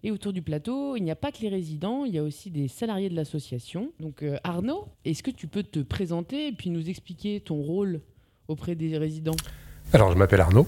[0.03, 2.51] Et autour du plateau, il n'y a pas que les résidents, il y a aussi
[2.51, 3.91] des salariés de l'association.
[4.01, 8.01] Donc euh, Arnaud, est-ce que tu peux te présenter et puis nous expliquer ton rôle
[8.49, 9.37] auprès des résidents?
[9.93, 10.67] Alors, je m'appelle Arnaud.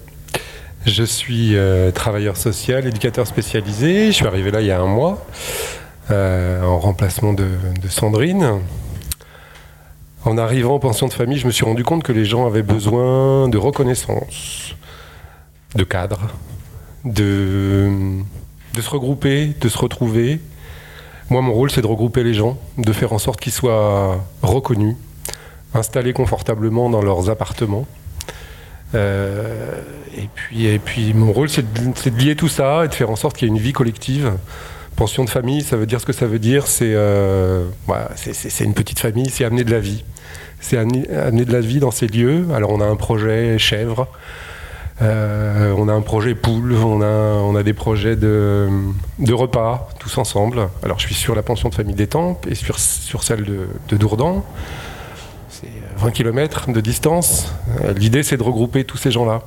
[0.86, 4.06] Je suis euh, travailleur social, éducateur spécialisé.
[4.06, 5.26] Je suis arrivé là il y a un mois,
[6.10, 7.48] euh, en remplacement de
[7.88, 8.60] Sandrine.
[10.26, 12.64] En arrivant en pension de famille, je me suis rendu compte que les gens avaient
[12.64, 14.74] besoin de reconnaissance,
[15.76, 16.18] de cadre,
[17.04, 17.88] de,
[18.74, 20.40] se regrouper, de se retrouver.
[21.30, 24.96] Moi, mon rôle, c'est de regrouper les gens, de faire en sorte qu'ils soient reconnus,
[25.74, 27.86] installés confortablement dans leurs appartements.
[28.96, 29.80] Euh,
[30.52, 33.46] et, puis, mon rôle, c'est de, lier tout ça et de faire en sorte qu'il
[33.46, 34.32] y ait une vie collective.
[34.96, 36.66] Pension de famille, ça veut dire ce que ça veut dire.
[36.66, 37.66] C'est euh,
[38.58, 40.02] une petite famille, c'est amener de la vie.
[40.60, 41.04] C'est amener,
[41.44, 42.46] de la vie dans ces lieux.
[42.54, 44.08] Alors, on a un projet chèvre,
[45.02, 48.68] euh, on a un projet poule, on a, on a des projets de,
[49.18, 50.68] de repas, tous ensemble.
[50.82, 53.96] Alors, je suis sur la pension de famille d'Étampes et sur, sur celle de, de
[53.96, 54.42] Dourdan.
[55.48, 57.52] C'est 20 km de distance.
[57.82, 59.42] Euh, L'idée, c'est de regrouper tous ces gens-là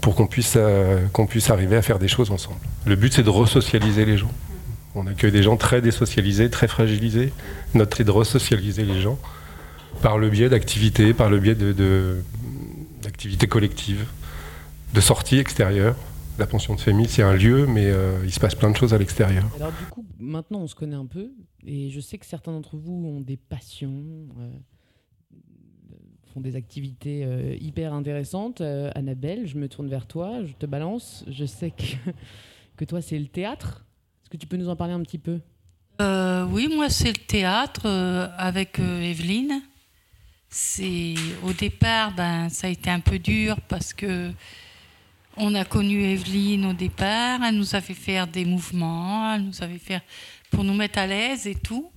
[0.00, 2.58] pour qu'on puisse, euh, puisse arriver à faire des choses ensemble.
[2.86, 4.30] Le but, c'est de resocialiser les gens.
[4.94, 7.32] On accueille des gens très désocialisés, très fragilisés.
[7.74, 9.18] Notre c'est de resocialiser les gens
[10.02, 12.22] par le biais d'activités, par le biais de, de-
[13.02, 14.06] d'activités collectives,
[14.94, 15.96] de sorties extérieures.
[16.38, 18.94] La pension de famille, c'est un lieu, mais euh, il se passe plein de choses
[18.94, 19.44] à l'extérieur.
[19.56, 21.30] Alors du coup, maintenant on se connaît un peu
[21.66, 24.04] et je sais que certains d'entre vous ont des passions,
[24.38, 24.50] euh,
[26.32, 28.60] font des activités euh, hyper intéressantes.
[28.60, 31.24] Euh, Annabelle, je me tourne vers toi, je te balance.
[31.28, 32.10] Je sais que,
[32.76, 33.84] que toi c'est le théâtre.
[34.22, 35.40] Est-ce que tu peux nous en parler un petit peu?
[36.00, 39.60] Euh, oui, moi c'est le théâtre euh, avec euh, Evelyne.
[40.52, 44.32] C'est au départ, ben ça a été un peu dur parce que
[45.36, 47.40] on a connu Evelyne au départ.
[47.44, 50.02] Elle nous a fait faire des mouvements, elle nous avait fait
[50.50, 51.92] pour nous mettre à l'aise et tout.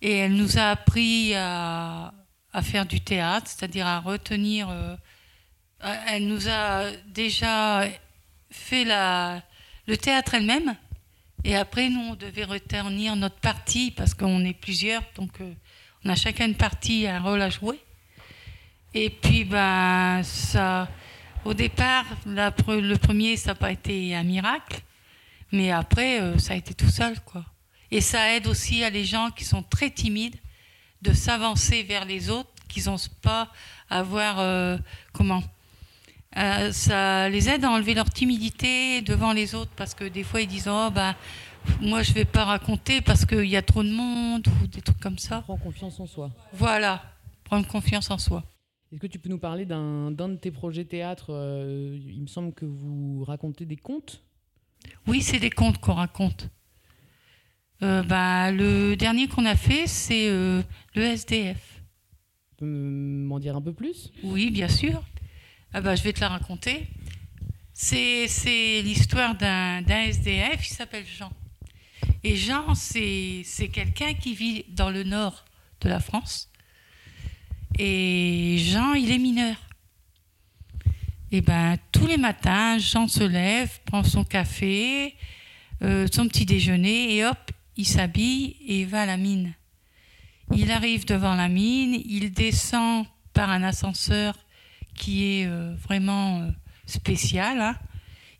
[0.00, 2.14] Et elle nous a appris à,
[2.52, 4.68] à faire du théâtre, c'est-à-dire à retenir.
[4.70, 4.96] euh,
[6.06, 7.84] elle nous a déjà
[8.50, 9.42] fait la,
[9.88, 10.76] le théâtre elle-même.
[11.44, 15.52] Et après, nous, on devait retenir notre partie parce qu'on est plusieurs, donc euh,
[16.04, 17.78] on a chacun une partie, un rôle à jouer.
[18.94, 20.88] Et puis, ben, ça,
[21.44, 24.80] au départ, le premier, ça n'a pas été un miracle,
[25.50, 27.44] mais après, euh, ça a été tout seul, quoi.
[27.90, 30.36] Et ça aide aussi à les gens qui sont très timides
[31.02, 33.48] de s'avancer vers les autres, qui n'osent pas
[33.90, 34.78] avoir, euh,
[35.12, 35.42] comment
[36.38, 40.40] euh, ça les aide à enlever leur timidité devant les autres parce que des fois
[40.40, 41.14] ils disent oh bah
[41.80, 45.00] moi je vais pas raconter parce qu'il y a trop de monde ou des trucs
[45.00, 45.42] comme ça.
[45.42, 46.30] Prends confiance en soi.
[46.52, 47.02] Voilà,
[47.44, 48.44] prendre confiance en soi.
[48.92, 52.52] Est-ce que tu peux nous parler d'un de tes projets théâtre euh, Il me semble
[52.52, 54.22] que vous racontez des contes.
[55.06, 56.50] Oui, c'est des contes qu'on raconte.
[57.82, 60.62] Euh, bah, le dernier qu'on a fait, c'est euh,
[60.94, 61.82] le SDF.
[62.50, 64.12] Tu peux m'en dire un peu plus?
[64.22, 65.02] Oui, bien sûr.
[65.72, 66.86] Ah bah, je vais te la raconter.
[67.72, 71.32] C'est l'histoire d'un d'un SDF, il s'appelle Jean.
[72.24, 75.44] Et Jean, c'est quelqu'un qui vit dans le nord
[75.80, 76.48] de la France.
[77.78, 79.56] Et Jean, il est mineur.
[81.32, 85.16] Et ben tous les matins, Jean se lève, prend son café,
[85.82, 89.54] euh, son petit déjeuner, et hop, il s'habille et va à la mine.
[90.54, 94.36] Il arrive devant la mine, il descend par un ascenseur
[94.94, 96.50] qui est euh, vraiment euh,
[96.86, 97.60] spécial.
[97.62, 97.76] hein.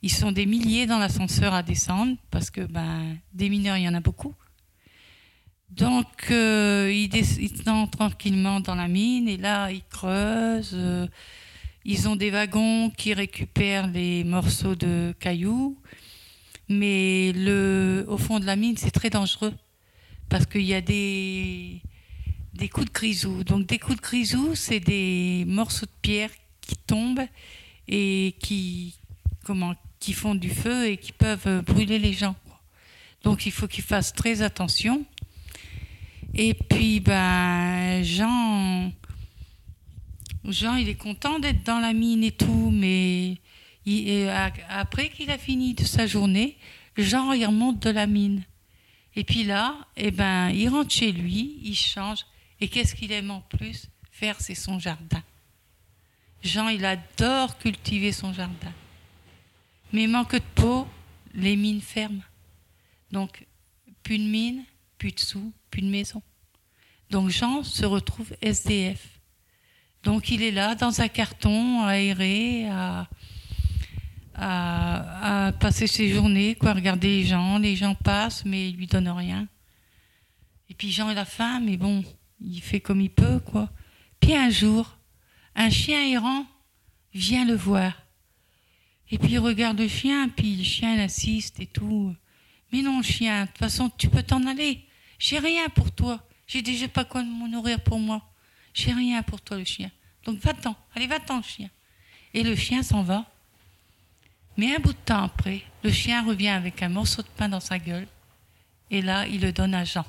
[0.02, 3.88] Ils sont des milliers dans l'ascenseur à descendre parce que ben, des mineurs, il y
[3.88, 4.34] en a beaucoup.
[5.70, 10.72] Donc, euh, ils, ils descendent tranquillement dans la mine et là, ils creusent.
[10.74, 11.06] euh,
[11.84, 15.78] ils ont des wagons qui récupèrent les morceaux de cailloux.
[16.68, 19.52] Mais le, au fond de la mine, c'est très dangereux
[20.28, 21.82] parce qu'il y a des,
[22.54, 23.44] des coups de grisou.
[23.44, 27.26] Donc, des coups de grisou, c'est des morceaux de pierre qui tombent
[27.88, 28.94] et qui,
[29.44, 32.34] comment, qui font du feu et qui peuvent euh, brûler les gens.
[33.22, 35.04] Donc, il faut qu'ils fassent très attention.
[36.34, 38.90] Et puis, ben, Jean,
[40.44, 43.36] Jean, il est content d'être dans la mine et tout, mais
[43.86, 46.56] a- après qu'il a fini sa journée,
[46.96, 48.42] Jean, il remonte de la mine.
[49.14, 52.20] Et puis là, eh ben, il rentre chez lui, il change.
[52.60, 53.86] Et qu'est-ce qu'il aime en plus?
[54.10, 55.22] Faire, c'est son jardin.
[56.42, 58.72] Jean, il adore cultiver son jardin.
[59.92, 60.86] Mais manque de peau,
[61.34, 62.22] les mines ferment.
[63.10, 63.46] Donc,
[64.02, 64.64] plus de mine,
[64.98, 66.22] plus de sous, plus de maison.
[67.10, 69.20] Donc Jean se retrouve SDF.
[70.02, 73.06] Donc il est là dans un carton, à,
[74.34, 77.58] à, à passer ses journées, quoi, à regarder les gens.
[77.58, 79.46] Les gens passent, mais ils lui donnent rien.
[80.68, 82.02] Et puis Jean, il a faim, mais bon,
[82.40, 83.70] il fait comme il peut, quoi.
[84.20, 84.96] Puis un jour,
[85.54, 86.46] un chien errant
[87.12, 87.92] vient le voir.
[89.12, 92.16] Et puis il regarde le chien, puis le chien l'assiste et tout.
[92.72, 94.86] Mais non, chien, de toute façon, tu peux t'en aller.
[95.18, 96.26] J'ai rien pour toi.
[96.46, 98.22] J'ai déjà pas quoi me nourrir pour moi.
[98.72, 99.90] J'ai rien pour toi, le chien.
[100.24, 100.74] Donc va-t'en.
[100.94, 101.68] Allez, va-t'en, chien.
[102.32, 103.30] Et le chien s'en va.
[104.56, 107.60] Mais un bout de temps après, le chien revient avec un morceau de pain dans
[107.60, 108.08] sa gueule.
[108.90, 110.06] Et là, il le donne à Jean.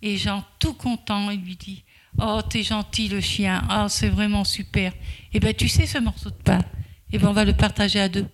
[0.00, 1.84] Et Jean, tout content, il lui dit
[2.18, 3.68] Oh, t'es gentil, le chien.
[3.70, 4.94] Oh, c'est vraiment super.
[5.34, 6.64] Eh bien, tu sais, ce morceau de pain,
[7.12, 8.26] eh ben, on va le partager à deux.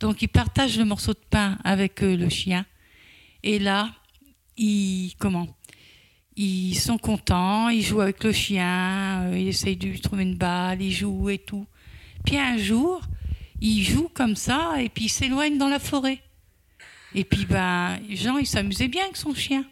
[0.00, 2.66] Donc, il partage le morceau de pain avec euh, le chien.
[3.42, 3.94] Et là,
[4.56, 5.48] ils, comment?
[6.36, 10.36] Ils sont contents, ils jouent avec le chien, euh, ils essayent de lui trouver une
[10.36, 11.66] balle, ils jouent et tout.
[12.24, 13.02] Puis un jour,
[13.60, 16.20] ils jouent comme ça et puis ils s'éloignent dans la forêt.
[17.14, 19.64] Et puis, ben, Jean, il s'amusait bien avec son chien.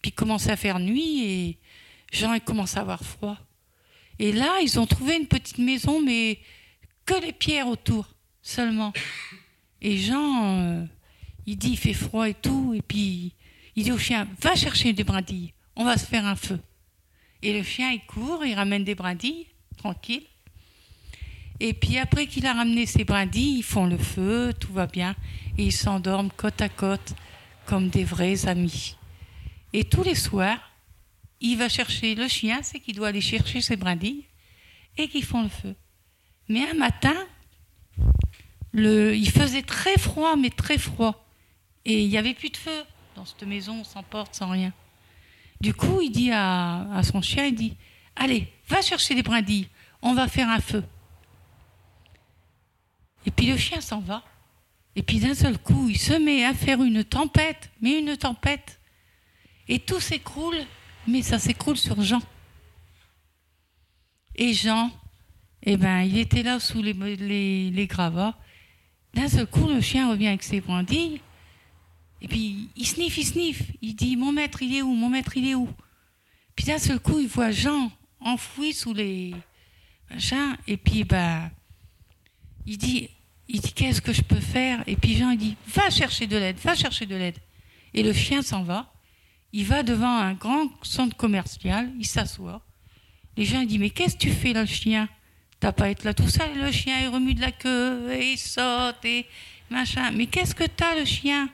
[0.00, 1.58] Puis il commençait à faire nuit et
[2.12, 3.36] Jean, il commence à avoir froid.
[4.18, 6.38] Et là, ils ont trouvé une petite maison, mais
[7.08, 8.06] que les pierres autour
[8.42, 8.92] seulement.
[9.80, 10.84] Et Jean, euh,
[11.46, 13.32] il dit, il fait froid et tout, et puis
[13.76, 16.60] il dit au chien, va chercher des brindilles, on va se faire un feu.
[17.40, 19.46] Et le chien, il court, il ramène des brindilles,
[19.78, 20.24] tranquille.
[21.60, 25.16] Et puis après qu'il a ramené ses brindilles, ils font le feu, tout va bien,
[25.56, 27.14] et ils s'endorment côte à côte
[27.64, 28.96] comme des vrais amis.
[29.72, 30.60] Et tous les soirs,
[31.40, 34.26] il va chercher le chien, c'est qu'il doit aller chercher ses brindilles,
[34.98, 35.74] et qu'ils font le feu.
[36.48, 37.16] Mais un matin,
[38.74, 41.24] il faisait très froid, mais très froid.
[41.84, 42.84] Et il n'y avait plus de feu
[43.16, 44.72] dans cette maison, sans porte, sans rien.
[45.60, 47.76] Du coup, il dit à, à son chien, il dit,
[48.16, 49.68] allez, va chercher des brindilles,
[50.02, 50.84] on va faire un feu.
[53.26, 54.22] Et puis le chien s'en va.
[54.96, 58.80] Et puis d'un seul coup, il se met à faire une tempête, mais une tempête.
[59.68, 60.56] Et tout s'écroule,
[61.06, 62.22] mais ça s'écroule sur Jean.
[64.34, 64.90] Et Jean,
[65.62, 68.38] eh ben, il était là sous les, gravats.
[69.14, 71.20] D'un seul coup, le chien revient avec ses brindilles.
[72.20, 73.62] Et puis, il sniffe, il sniffe.
[73.82, 74.92] Il dit Mon maître, il est où?
[74.92, 75.68] Mon maître, il est où?
[76.54, 77.90] Puis d'un seul coup, il voit Jean
[78.20, 79.34] enfoui sous les
[80.10, 80.56] machins.
[80.66, 81.50] Et puis, ben,
[82.66, 83.08] il dit
[83.48, 84.84] il dit qu'est-ce que je peux faire?
[84.86, 87.38] Et puis Jean il dit va chercher de l'aide, va chercher de l'aide.
[87.94, 88.92] Et le chien s'en va.
[89.52, 92.62] Il va devant un grand centre commercial, il s'assoit.
[93.36, 95.08] Les gens disent mais qu'est-ce que tu fais là le chien?
[95.60, 96.56] T'as pas à être là tout seul.
[96.56, 99.26] Le chien il remue de la queue et il saute et
[99.70, 100.10] machin.
[100.12, 101.48] Mais qu'est-ce que t'as le chien?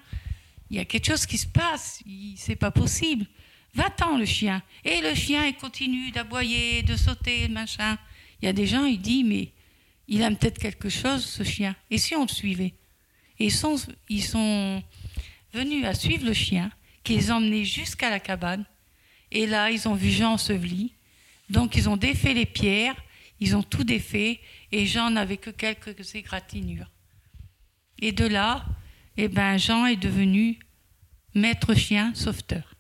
[0.71, 2.03] Il y a quelque chose qui se passe.
[2.37, 3.27] C'est pas possible.
[3.75, 4.63] Va-t'en le chien.
[4.85, 7.99] Et le chien il continue d'aboyer, de sauter, machin.
[8.41, 9.51] Il y a des gens ils disent mais
[10.09, 11.75] il a peut-être quelque chose, ce chien.
[11.91, 12.75] Et si on le suivait?
[13.39, 13.77] Et ils sont,
[14.09, 14.83] ils sont
[15.53, 16.71] venus à suivre le chien,
[17.03, 18.65] qui les emmenait jusqu'à la cabane.
[19.33, 20.93] Et là, ils ont vu Jean enseveli.
[21.51, 22.97] Donc, ils ont défait les pierres,
[23.41, 24.41] ils ont tout défait,
[24.73, 26.91] et Jean n'avait que quelques égratignures.
[27.99, 28.65] Et de là,
[29.17, 30.59] eh ben, Jean est devenu
[31.35, 32.75] maître chien sauveteur.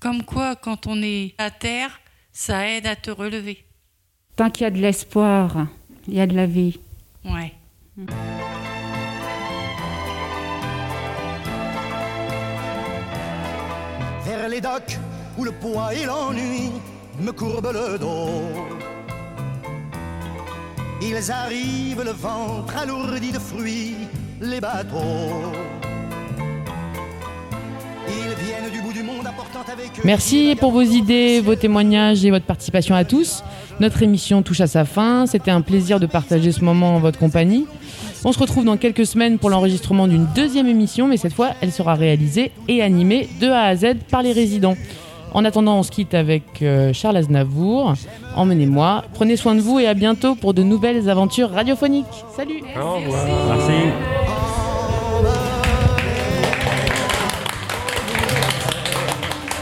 [0.00, 2.00] Comme quoi, quand on est à terre,
[2.32, 3.64] ça aide à te relever.
[4.36, 5.68] Tant qu'il y a de l'espoir,
[6.08, 6.78] il y a de la vie.
[7.24, 7.52] Ouais.
[14.24, 14.98] Vers les docks
[15.38, 16.70] où le poids et l'ennui
[17.20, 18.91] me courbent le dos.
[21.04, 23.96] Ils arrivent le ventre alourdi de fruits,
[24.40, 25.50] les bateaux.
[28.06, 30.02] Ils viennent du bout du monde apportant avec eux.
[30.04, 33.42] Merci pour vos idées, vos témoignages et votre participation à tous.
[33.80, 35.26] Notre émission touche à sa fin.
[35.26, 37.66] C'était un plaisir de partager ce moment en votre compagnie.
[38.24, 41.72] On se retrouve dans quelques semaines pour l'enregistrement d'une deuxième émission, mais cette fois, elle
[41.72, 44.76] sera réalisée et animée de A à Z par les résidents.
[45.34, 47.94] En attendant, on se quitte avec euh, Charles Aznavour.
[48.36, 52.24] Emmenez-moi, prenez soin de vous et à bientôt pour de nouvelles aventures radiophoniques.
[52.36, 53.26] Salut Au revoir.
[53.26, 53.72] Merci.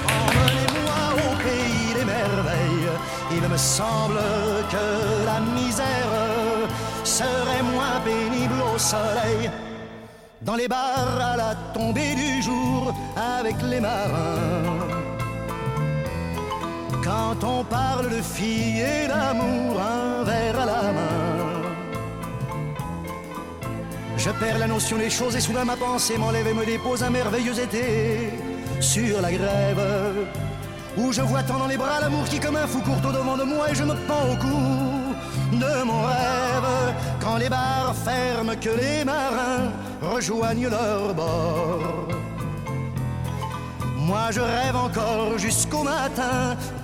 [0.08, 2.90] Emmenez-moi au pays des merveilles.
[3.32, 4.18] Il me semble
[4.70, 5.86] que la misère
[7.04, 9.50] serait moins pénible au soleil.
[10.42, 14.99] Dans les bars à la tombée du jour avec les marins.
[17.10, 21.62] Quand on parle de filles et d'amour, un verre à la main.
[24.16, 27.10] Je perds la notion des choses et soudain ma pensée m'enlève et me dépose un
[27.10, 28.30] merveilleux été
[28.78, 29.84] sur la grève
[30.98, 33.36] où je vois tant dans les bras l'amour qui comme un fou court au devant
[33.36, 38.54] de moi et je me pends au cou de mon rêve quand les bars ferment
[38.60, 42.06] que les marins rejoignent leur bord.
[43.96, 46.56] Moi je rêve encore jusqu'au matin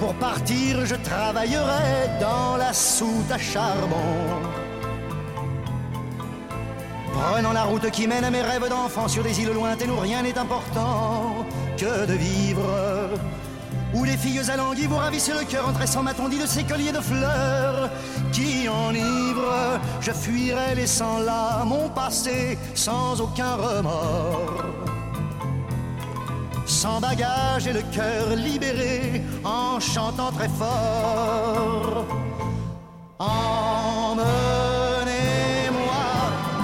[0.00, 4.44] Pour partir, je travaillerai dans la soute à charbon.
[7.12, 10.22] Prenant la route qui mène à mes rêves d'enfant sur des îles lointaines où rien
[10.22, 11.46] n'est important
[11.78, 13.10] que de vivre.
[13.94, 16.92] Où les filles alanguies vous ravissent le cœur en tressant ma tondie de ces colliers
[16.92, 17.88] de fleurs
[18.32, 19.78] qui enivrent.
[20.00, 24.93] Je fuirai laissant là mon passé sans aucun remords.
[26.84, 32.04] Sans bagage et le cœur libéré en chantant très fort.
[33.18, 34.26] Emmenez-moi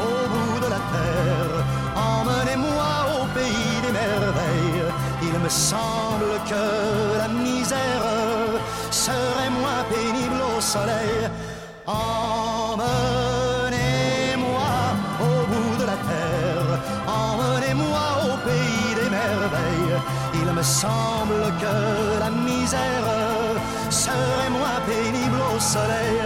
[0.09, 1.65] au bout de la terre,
[2.13, 4.89] emmenez-moi au pays des merveilles.
[5.23, 6.65] Il me semble que
[7.17, 8.05] la misère
[8.91, 11.31] serait moins pénible au soleil.
[20.81, 23.05] Semble que la misère
[23.91, 26.21] serait moins pénible au soleil.